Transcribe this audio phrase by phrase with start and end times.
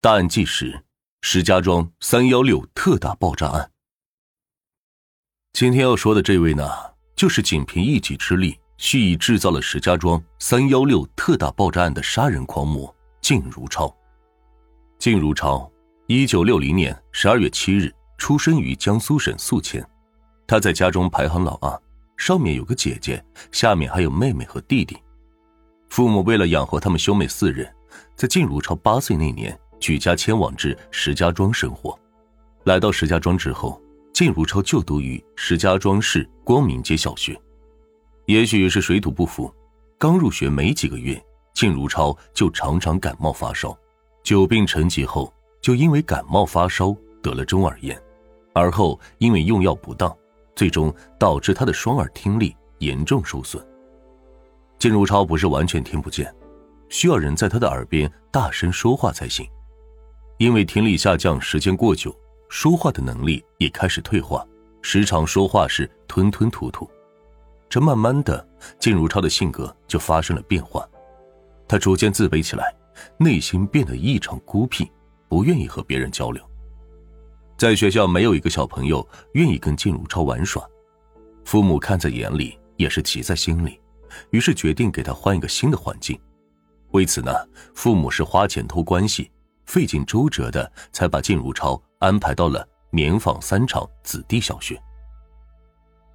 [0.00, 0.84] 大案纪实：
[1.22, 3.72] 石家庄三幺六特大爆炸案。
[5.52, 6.64] 今天要说的这位呢，
[7.16, 13.92] 就是仅凭一己之力蓄意制造了石家庄三幺六特大爆炸案的杀人狂魔靳如超。
[15.00, 15.68] 靳如超，
[16.06, 19.84] 一九六零年十二月七日出生于江苏省宿迁，
[20.46, 21.82] 他在家中排行老二，
[22.16, 23.20] 上面有个姐姐，
[23.50, 24.96] 下面还有妹妹和弟弟。
[25.88, 27.68] 父母为了养活他们兄妹四人，
[28.14, 29.58] 在靳如超八岁那年。
[29.80, 31.98] 举家迁往至石家庄生活，
[32.64, 33.80] 来到石家庄之后，
[34.12, 37.40] 靳如超就读于石家庄市光明街小学。
[38.26, 39.52] 也许是水土不服，
[39.96, 41.20] 刚入学没几个月，
[41.54, 43.76] 靳如超就常常感冒发烧，
[44.22, 48.00] 久病成疾后，就因为感冒发烧得了中耳炎，
[48.52, 50.14] 而后因为用药不当，
[50.54, 53.64] 最终导致他的双耳听力严重受损。
[54.78, 56.32] 靳如超不是完全听不见，
[56.88, 59.48] 需要人在他的耳边大声说话才行。
[60.38, 62.16] 因为听力下降时间过久，
[62.48, 64.46] 说话的能力也开始退化，
[64.80, 66.88] 时常说话时吞吞吐吐。
[67.68, 70.88] 这慢慢的，靳如超的性格就发生了变化，
[71.66, 72.72] 他逐渐自卑起来，
[73.18, 74.88] 内心变得异常孤僻，
[75.28, 76.40] 不愿意和别人交流。
[77.56, 80.64] 在学校，没有一个小朋友愿意跟靳如超玩耍，
[81.44, 83.80] 父母看在眼里，也是急在心里，
[84.30, 86.16] 于是决定给他换一个新的环境。
[86.92, 87.32] 为此呢，
[87.74, 89.28] 父母是花钱托关系。
[89.68, 94.82] 费尽周折的才把靳如超安排到了棉纺三厂子弟小学。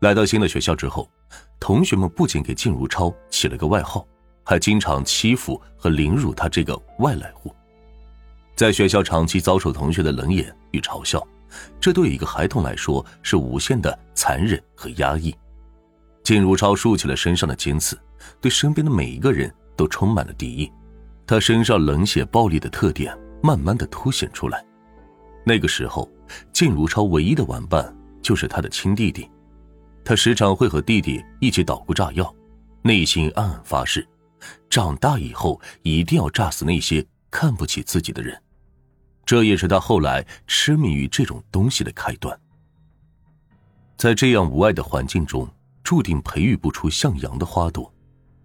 [0.00, 1.10] 来到新的学校之后，
[1.58, 4.06] 同学们不仅给靳如超起了个外号，
[4.44, 7.52] 还经常欺负和凌辱他这个外来户。
[8.54, 11.26] 在学校长期遭受同学的冷眼与嘲笑，
[11.80, 15.34] 这对一个孩童来说是无限的残忍和压抑。
[16.22, 17.98] 靳如超竖起了身上的尖刺，
[18.42, 20.70] 对身边的每一个人都充满了敌意。
[21.26, 23.18] 他身上冷血暴力的特点。
[23.42, 24.64] 慢慢的凸显出来。
[25.44, 26.10] 那个时候，
[26.52, 29.30] 靳如超唯一的玩伴就是他的亲弟弟，
[30.04, 32.34] 他时常会和弟弟一起捣鼓炸药，
[32.82, 34.06] 内心暗暗发誓，
[34.68, 38.40] 长大以后一定要炸死那些看不起自己的人。
[39.24, 42.38] 这也是他后来痴迷于这种东西的开端。
[43.96, 45.48] 在这样无爱的环境中，
[45.82, 47.92] 注定培育不出向阳的花朵。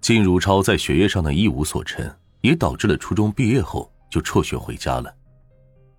[0.00, 2.08] 靳如超在学业上的一无所成，
[2.40, 3.92] 也导致了初中毕业后。
[4.10, 5.14] 就辍学回家了，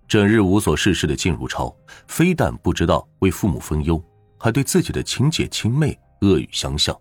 [0.08, 1.74] 整日无所事事的靳如超，
[2.08, 4.02] 非但不知道为父母分忧，
[4.38, 6.98] 还对自己的亲姐亲妹恶语相向，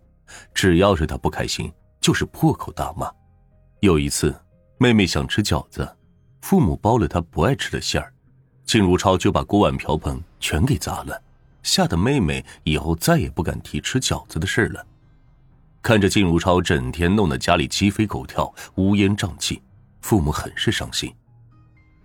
[0.53, 3.12] 只要是他不开心，就是破口大骂。
[3.80, 4.36] 有一次，
[4.78, 5.88] 妹妹想吃饺子，
[6.42, 8.14] 父母包了她不爱吃的馅儿，
[8.66, 11.22] 靳如超就把锅碗瓢盆全给砸了，
[11.64, 14.86] 吓得妹妹以后再也不敢提吃饺子的事了。
[15.81, 19.62] 看着靳如超整天弄得家里鸡飞狗跳、乌烟瘴气。
[20.02, 21.14] 父母很是伤心，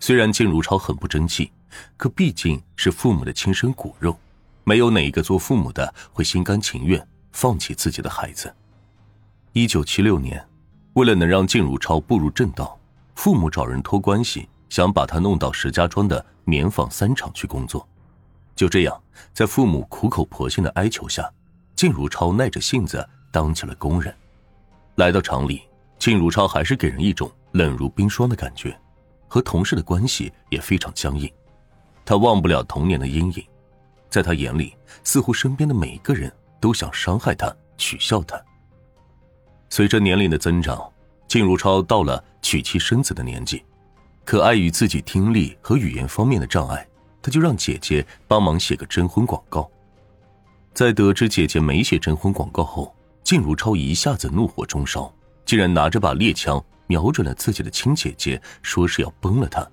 [0.01, 1.51] 虽然靳如超很不争气，
[1.97, 4.19] 可毕竟是父母的亲生骨肉，
[4.65, 8.55] 没有哪一个做父母的会心甘情愿放弃自己的孩子。
[9.53, 10.45] 一九七六年，
[10.95, 12.79] 为了能让靳如超步入正道，
[13.15, 17.89] 父母找人托关系，想把他弄到石家庄的棉纺三厂去工作。
[18.57, 21.29] 就这样，在父母苦口婆心的哀求下，
[21.77, 24.15] 靳如超耐着性子当起了工人。
[24.97, 25.63] 来到厂里，
[26.05, 27.33] 靳如超还是给人一种。
[27.53, 28.79] 冷如冰霜的感觉，
[29.27, 31.33] 和同事的关系也非常僵硬。
[32.05, 33.43] 他忘不了童年的阴影，
[34.11, 38.39] 在他眼里，似乎身边的每个人都想伤害他、取笑他。
[39.71, 40.87] 随着年龄的增长，
[41.27, 43.65] 靳如超到了娶妻生子的年纪，
[44.27, 46.87] 可碍于自己听力和语言方面的障碍，
[47.23, 49.71] 他就让姐姐帮忙写个征婚广告。
[50.75, 55.11] 在得知姐姐没写征婚广告后，靳如超一下子怒火中烧，
[55.45, 56.63] 竟然拿着把猎枪。
[56.87, 59.67] 瞄准了自己的亲姐姐，说是要崩了她，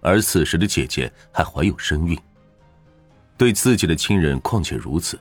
[0.00, 2.18] 而此时的姐姐还怀有身孕。
[3.36, 5.20] 对自己的亲人况且如此，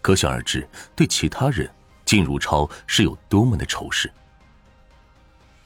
[0.00, 1.68] 可想而知，对其他人，
[2.06, 4.08] 靳如超是有多么的仇视。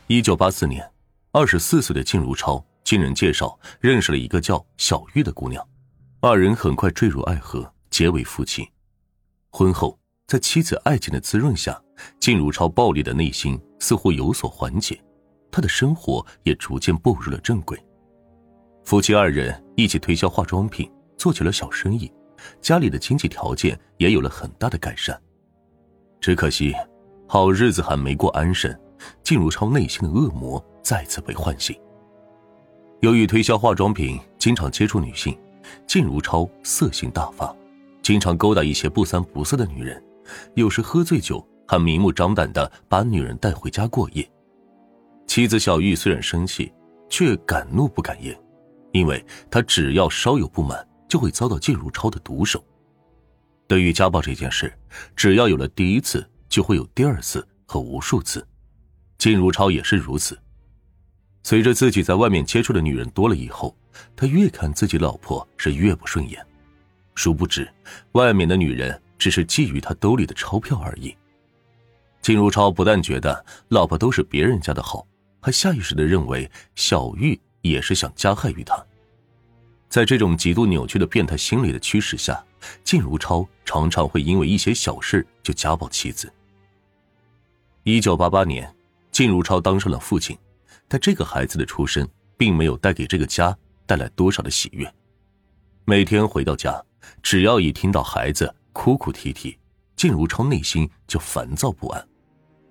[0.06, 0.91] 一九八四年，
[1.31, 5.63] 二十四岁的靳如超经人介绍认识了一个叫小玉的姑娘，
[6.21, 8.66] 二人很快坠入爱河，结为夫妻。
[9.51, 11.78] 婚后，在妻子爱情的滋润下，
[12.21, 14.99] 靳如超暴力的内心似乎有所缓解。
[15.51, 17.78] 他的生活也逐渐步入了正轨，
[18.84, 22.10] 夫妻二人一起推销化妆品，做起了小生意，
[22.63, 25.21] 家里的经济条件也有了很大的改善。
[26.22, 26.75] 只可惜，
[27.28, 28.75] 好日子还没过安生，
[29.22, 31.78] 靳如超内心的恶魔再次被唤醒。
[33.01, 35.39] 由于推销化妆品，经常接触女性，
[35.87, 37.54] 靳如超色性大发，
[38.01, 40.03] 经常勾搭一些不三不四的女人，
[40.54, 44.28] 有时喝醉酒还明目张胆的把女人带回家过夜。
[45.26, 46.72] 妻子小玉虽然生气，
[47.09, 48.38] 却敢怒不敢言，
[48.92, 52.62] 因为他只要稍有不满，就会遭到靳如超的毒手。
[53.66, 54.72] 对于家暴这件事，
[55.16, 58.47] 只要有了第一次，就会有第二次和无数次。
[59.16, 60.38] 靳如超也是如此。
[61.44, 63.74] 随着自己在外面接触的女人多了以后，
[64.15, 66.44] 他越看自己老婆是越不顺眼。
[67.15, 67.66] 殊不知，
[68.12, 71.16] 外面的女人只是觊觎他兜里的钞票而已。
[72.22, 75.07] 靳如超不但觉得老婆都是别人家的好，
[75.41, 78.80] 还下意识的认为小玉也是想加害于他。
[79.89, 82.42] 在这种极度扭曲的变态心理的驱使下，
[82.84, 86.33] 靳如超常常会因为一些小事就家暴妻子。
[87.83, 88.72] 一九八八年，
[89.10, 90.39] 靳如超当上了父亲。
[90.89, 94.91] 但这个孩子的出生并没有带给这个家带来多少的喜悦。
[95.86, 96.83] 每天回到家，
[97.22, 99.59] 只要一听到孩子哭哭啼啼，
[99.97, 102.09] 靳如超内心就烦躁不安。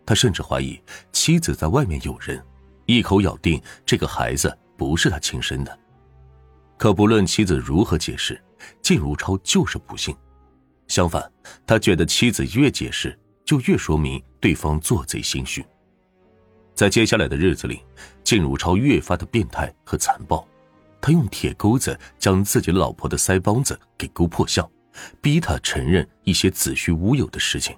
[0.05, 0.81] 他甚至怀疑
[1.11, 2.43] 妻子在外面有人，
[2.85, 5.79] 一口咬定这个孩子不是他亲生的。
[6.77, 8.41] 可不论妻子如何解释，
[8.81, 10.15] 靳如超就是不信。
[10.87, 11.31] 相反，
[11.65, 15.63] 他觉得妻子越解释，就越说明对方做贼心虚。
[16.73, 17.81] 在接下来的日子里，
[18.23, 20.45] 靳如超越发的变态和残暴。
[20.99, 24.69] 他用铁钩子将自己老婆的腮帮子给勾破相，
[25.21, 27.75] 逼她承认一些子虚乌有的事情。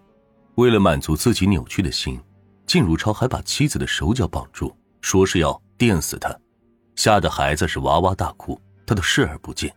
[0.55, 2.19] 为了满足自己扭曲的心，
[2.67, 6.35] 靳如超还把妻子的手脚绑住，说是要电死她，
[6.95, 9.73] 吓得孩子是哇哇大哭，他都视而不见。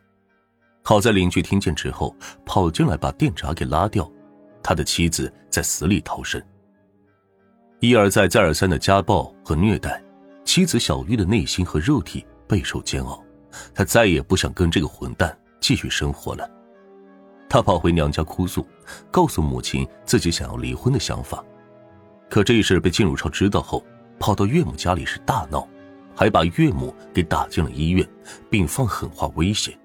[0.82, 2.14] 好在邻居听见之后
[2.44, 4.10] 跑进来把电闸给拉掉，
[4.62, 6.42] 他的妻子在死里逃生。
[7.80, 10.02] 一而再、再而三的家暴和虐待，
[10.44, 13.22] 妻子小玉的内心和肉体备受煎熬。
[13.74, 16.48] 她再也不想跟这个混蛋继续生活了。
[17.48, 18.66] 她跑回娘家哭诉，
[19.10, 21.44] 告诉母亲自己想要离婚的想法。
[22.28, 23.84] 可这事被靳如超知道后，
[24.18, 25.66] 跑到岳母家里是大闹，
[26.14, 28.06] 还把岳母给打进了医院，
[28.50, 29.78] 并放狠话威胁。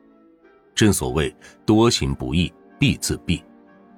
[0.74, 1.36] 正所谓
[1.66, 3.42] 多行不义必自毙，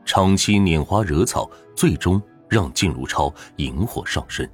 [0.05, 2.21] 长期拈花惹草，最终。
[2.49, 4.47] 让靳如超引火上身。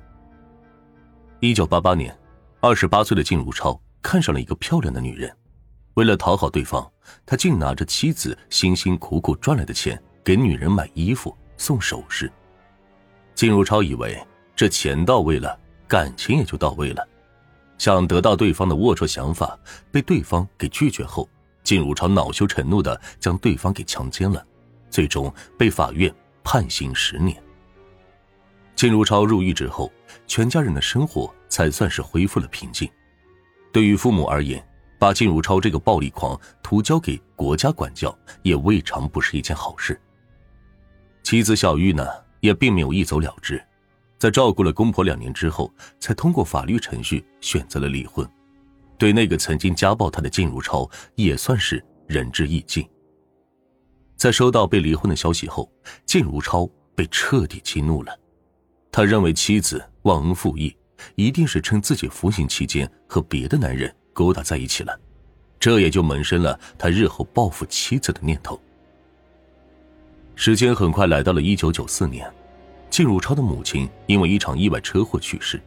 [1.42, 2.18] 一九八八年，
[2.62, 5.36] 二十八岁的靳如超看上了一个漂亮的女人，
[6.00, 6.90] 为了讨好对方，
[7.26, 12.32] 他竟拿着妻子辛辛苦苦赚来的钱给女人买衣服、送首饰。
[13.36, 14.18] 靳如超以为
[14.56, 15.60] 这钱到位了，
[15.90, 17.06] 感情也就到位了，
[17.78, 19.60] 想得到对方的龌龊想法，
[19.92, 21.28] 被对方给拒绝后，
[21.66, 24.42] 靳如超恼羞成怒的将对方给强奸了，
[24.90, 26.10] 最终被法院
[26.46, 27.36] 判刑十年。
[28.78, 29.92] 靳如超入狱之后，
[30.28, 32.90] 全家人的生活才算是恢复了平静。
[33.74, 34.66] 对于父母而言，
[35.00, 40.00] 把靳如超这个暴力狂图交给国家管教，也未尝不是一件好事。
[41.24, 42.06] 妻子小玉呢，
[42.42, 43.64] 也并没有一走了之，
[44.18, 48.30] 在照顾了公婆两年之后，才通过法律程序选择了离婚。
[48.98, 52.86] 对那个曾经家暴他的靳如超，也算是仁至义尽。
[54.18, 55.72] 在收到被离婚的消息后，
[56.06, 58.20] 靳如超被彻底激怒了。
[58.92, 60.76] 他认为妻子忘恩负义，
[61.16, 65.00] 一定是趁自己服刑期间和别的男人勾搭在一起了，
[65.62, 68.60] 这也就萌生了他日后报复妻子的念头。
[70.36, 72.30] 时间很快来到了一九九四年，
[72.90, 75.58] 靳如超的母亲因为一场意外车祸去世，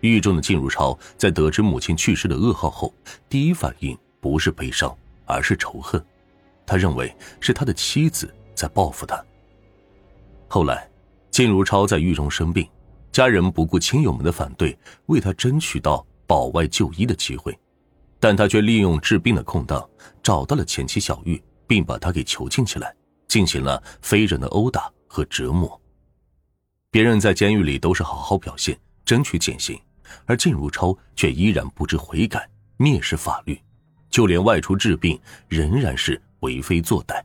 [0.00, 2.94] 狱中的靳如超在得知母亲去世的噩耗后，
[3.28, 6.02] 第一反应不是悲伤，而是仇恨，
[6.64, 9.22] 他认为是他的妻子在报复他。
[10.48, 10.88] 后来。
[11.32, 12.68] 靳如超在狱中生病，
[13.12, 14.76] 家人不顾亲友们的反对，
[15.06, 17.56] 为他争取到保外就医的机会，
[18.20, 19.88] 但他却利用治病的空档，
[20.22, 22.94] 找到了前妻小玉，并把她给囚禁起来，
[23.26, 25.80] 进行了非人的殴打和折磨。
[26.90, 29.80] 别人在监狱里都是好好表现，争取减刑，
[30.26, 32.46] 而靳如超却依然不知悔改，
[32.78, 33.58] 蔑视法律，
[34.10, 37.22] 就连外出治病仍然是为非作歹。